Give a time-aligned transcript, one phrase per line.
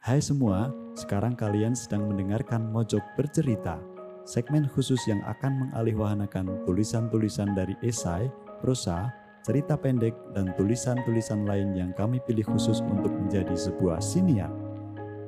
[0.00, 3.76] Hai semua, sekarang kalian sedang mendengarkan Mojok Bercerita,
[4.24, 8.32] segmen khusus yang akan mengalihwahanakan tulisan-tulisan dari esai,
[8.64, 9.12] prosa,
[9.44, 14.48] cerita pendek, dan tulisan-tulisan lain yang kami pilih khusus untuk menjadi sebuah siniar.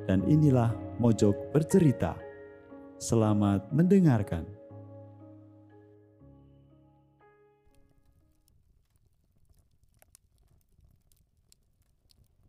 [0.09, 2.17] Dan inilah Mojok Bercerita.
[2.97, 4.49] Selamat mendengarkan.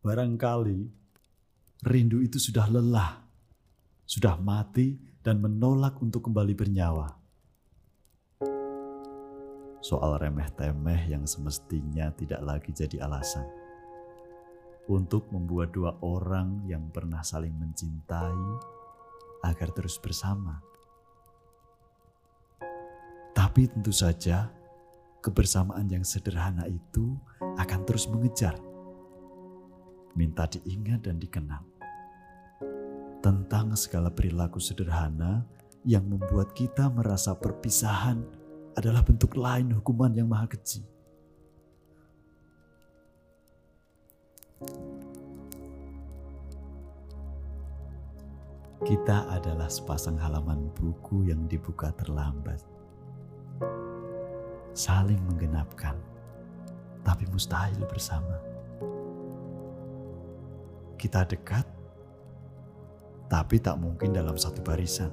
[0.01, 1.04] Barangkali
[1.85, 3.21] rindu itu sudah lelah,
[4.09, 7.13] sudah mati dan menolak untuk kembali bernyawa.
[9.85, 13.45] Soal remeh-temeh yang semestinya tidak lagi jadi alasan
[14.89, 18.45] untuk membuat dua orang yang pernah saling mencintai
[19.45, 20.65] agar terus bersama.
[23.37, 24.49] Tapi tentu saja,
[25.21, 27.13] kebersamaan yang sederhana itu
[27.61, 28.57] akan terus mengejar
[30.15, 31.74] minta diingat dan dikenang.
[33.25, 35.49] Tentang segala perilaku sederhana
[35.81, 38.21] yang membuat kita merasa perpisahan
[38.77, 40.85] adalah bentuk lain hukuman yang maha keji.
[48.85, 52.61] Kita adalah sepasang halaman buku yang dibuka terlambat.
[54.77, 55.97] Saling menggenapkan,
[57.01, 58.37] tapi mustahil bersama
[61.01, 61.65] kita dekat,
[63.29, 65.11] tapi tak mungkin dalam satu barisan.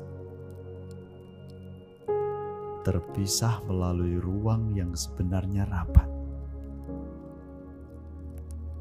[2.81, 6.09] Terpisah melalui ruang yang sebenarnya rapat.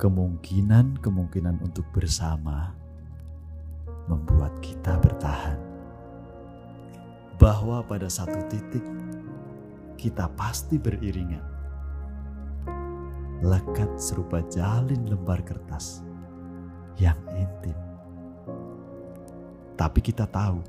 [0.01, 2.73] Kemungkinan-kemungkinan untuk bersama
[4.09, 5.61] membuat kita bertahan.
[7.37, 8.85] Bahwa pada satu titik
[10.01, 11.45] kita pasti beriringan.
[13.45, 16.01] Lekat serupa jalin lembar kertas
[16.97, 17.90] yang intim.
[19.81, 20.61] Tapi kita tahu,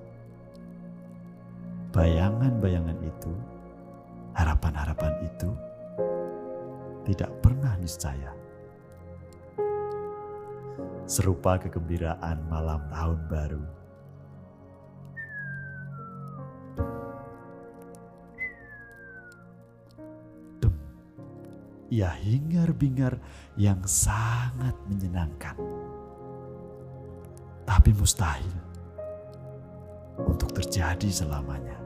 [1.92, 3.34] bayangan-bayangan itu,
[4.32, 5.52] harapan-harapan itu
[7.12, 8.32] tidak pernah niscaya.
[11.04, 13.64] Serupa kegembiraan malam tahun baru.
[21.92, 23.20] Ia hingar-bingar
[23.60, 25.60] yang sangat menyenangkan
[27.68, 28.71] tapi mustahil
[30.28, 31.78] untuk terjadi selamanya.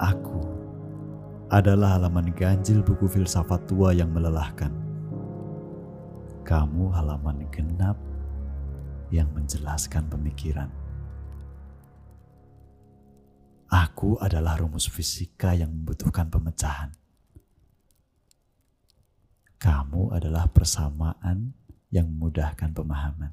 [0.00, 0.42] Aku
[1.54, 4.74] adalah halaman ganjil buku filsafat tua yang melelahkan.
[6.42, 7.96] Kamu halaman genap
[9.08, 10.68] yang menjelaskan pemikiran.
[13.70, 17.03] Aku adalah rumus fisika yang membutuhkan pemecahan.
[19.64, 21.56] Kamu adalah persamaan
[21.88, 23.32] yang memudahkan pemahaman.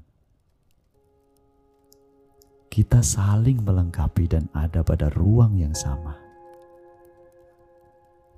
[2.72, 6.16] Kita saling melengkapi dan ada pada ruang yang sama.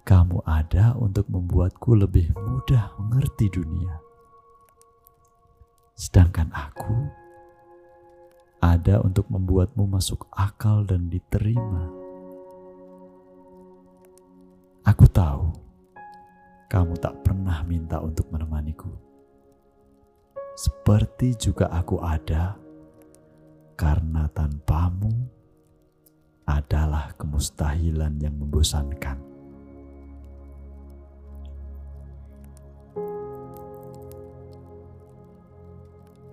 [0.10, 4.02] Kamu ada untuk membuatku lebih mudah mengerti dunia.
[5.94, 6.98] Sedangkan aku
[8.58, 12.03] ada untuk membuatmu masuk akal dan diterima.
[16.74, 18.90] Kamu tak pernah minta untuk menemaniku.
[20.58, 22.58] Seperti juga aku ada,
[23.78, 25.14] karena tanpamu
[26.50, 29.22] adalah kemustahilan yang membosankan.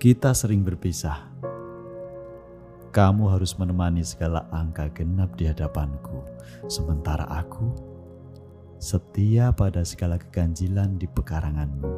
[0.01, 1.29] Kita sering berpisah.
[2.89, 6.25] Kamu harus menemani segala angka genap di hadapanku,
[6.65, 7.90] sementara aku
[8.81, 11.93] setia pada segala keganjilan di pekaranganmu.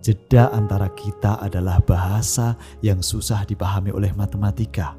[0.00, 4.96] Jeda antara kita adalah bahasa yang susah dipahami oleh matematika.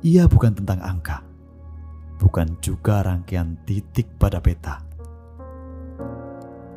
[0.00, 1.20] Ia bukan tentang angka,
[2.16, 4.80] bukan juga rangkaian titik pada peta.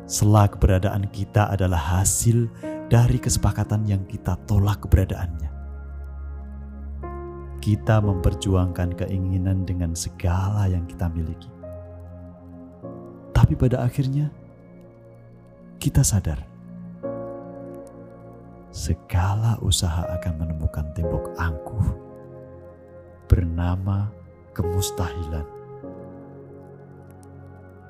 [0.04, 2.50] Selah keberadaan kita adalah hasil
[2.90, 5.59] dari kesepakatan yang kita tolak keberadaannya
[7.60, 11.52] kita memperjuangkan keinginan dengan segala yang kita miliki.
[13.36, 14.32] Tapi pada akhirnya,
[15.76, 16.40] kita sadar
[18.72, 21.88] segala usaha akan menemukan tembok angkuh
[23.28, 24.08] bernama
[24.56, 25.44] kemustahilan.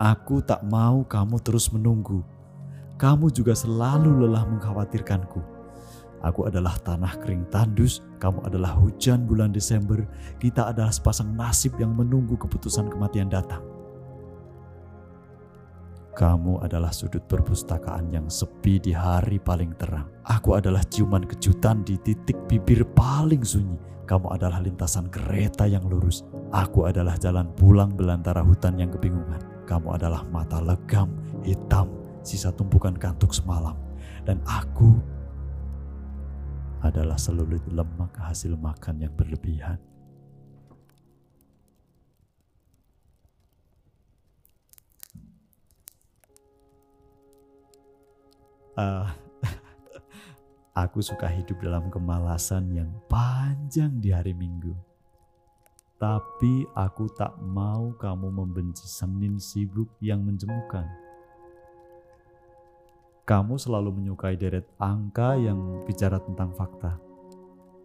[0.01, 2.25] Aku tak mau kamu terus menunggu.
[2.97, 5.60] Kamu juga selalu lelah mengkhawatirkanku
[6.21, 10.05] Aku adalah tanah kering tandus, kamu adalah hujan bulan Desember,
[10.37, 13.65] kita adalah sepasang nasib yang menunggu keputusan kematian datang.
[16.13, 20.05] Kamu adalah sudut perpustakaan yang sepi di hari paling terang.
[20.29, 23.81] Aku adalah ciuman kejutan di titik bibir paling sunyi.
[24.05, 26.27] Kamu adalah lintasan kereta yang lurus.
[26.53, 29.39] Aku adalah jalan pulang belantara hutan yang kebingungan.
[29.65, 31.15] Kamu adalah mata legam,
[31.47, 31.89] hitam,
[32.27, 33.79] sisa tumpukan kantuk semalam.
[34.27, 34.99] Dan aku
[36.81, 39.81] adalah selulit lemak hasil makan yang berlebihan.
[48.81, 49.07] uh,
[50.83, 54.73] aku suka hidup dalam kemalasan yang panjang di hari Minggu.
[56.01, 60.89] Tapi aku tak mau kamu membenci Senin sibuk yang menjemukan.
[63.31, 66.99] Kamu selalu menyukai deret angka yang bicara tentang fakta.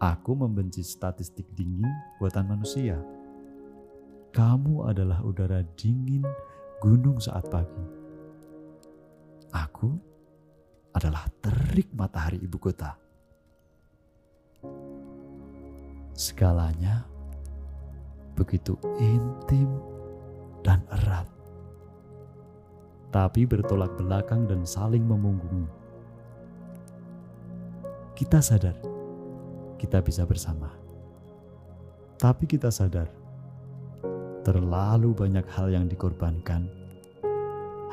[0.01, 1.85] Aku membenci statistik dingin
[2.17, 2.97] buatan manusia.
[4.33, 6.25] Kamu adalah udara dingin
[6.81, 7.85] gunung saat pagi.
[9.53, 9.93] Aku
[10.97, 12.97] adalah terik matahari ibu kota.
[16.17, 17.05] Segalanya
[18.33, 19.69] begitu intim
[20.65, 21.29] dan erat,
[23.09, 25.67] tapi bertolak belakang dan saling memunggungi.
[28.15, 28.77] Kita sadar
[29.75, 30.71] kita bisa bersama,
[32.15, 33.11] tapi kita sadar
[34.45, 36.69] terlalu banyak hal yang dikorbankan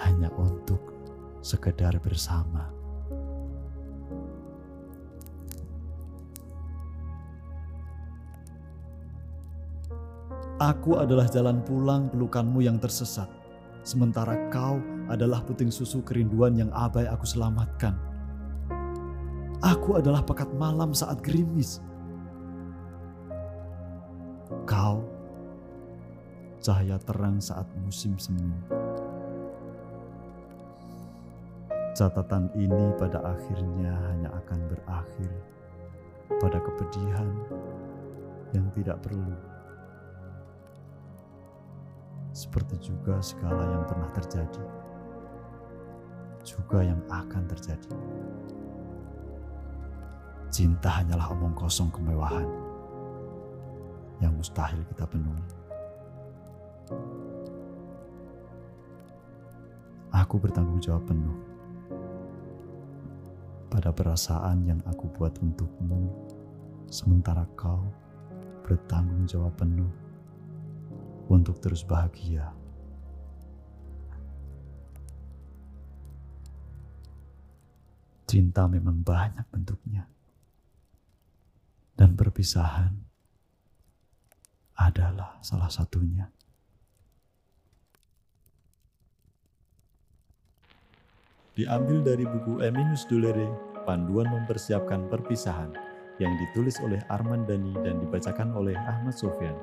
[0.05, 0.79] hanya untuk
[1.43, 2.71] sekedar bersama.
[10.63, 13.27] Aku adalah jalan pulang pelukanmu yang tersesat,
[13.83, 14.79] sementara kau
[15.11, 17.95] adalah puting susu kerinduan yang abai aku selamatkan.
[19.63, 21.79] Aku adalah pekat malam saat gerimis.
[24.67, 25.03] Kau
[26.63, 28.51] cahaya terang saat musim semi.
[31.93, 35.31] Catatan ini pada akhirnya hanya akan berakhir
[36.41, 37.29] pada kepedihan
[38.57, 39.53] yang tidak perlu
[42.33, 44.65] seperti juga segala yang pernah terjadi,
[46.43, 47.95] juga yang akan terjadi.
[50.53, 52.45] Cinta hanyalah omong kosong kemewahan
[54.21, 55.47] yang mustahil kita penuhi.
[60.13, 61.35] Aku bertanggung jawab penuh
[63.73, 66.13] pada perasaan yang aku buat untukmu,
[66.93, 67.89] sementara kau
[68.69, 69.89] bertanggung jawab penuh
[71.33, 72.53] untuk terus bahagia.
[78.33, 80.09] Cinta memang banyak bentuknya,
[81.93, 82.97] dan perpisahan
[84.73, 86.33] adalah salah satunya.
[91.53, 93.53] Diambil dari buku Eminus Dulere,
[93.85, 95.77] Panduan Mempersiapkan Perpisahan,
[96.17, 99.61] yang ditulis oleh Arman Dani dan dibacakan oleh Ahmad Sofyan.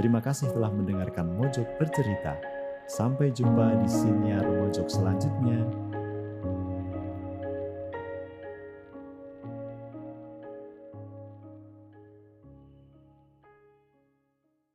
[0.00, 2.40] Terima kasih telah mendengarkan Mojok bercerita.
[2.88, 5.89] Sampai jumpa di siniar Mojok selanjutnya.